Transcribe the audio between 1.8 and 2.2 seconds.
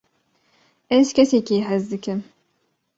dikim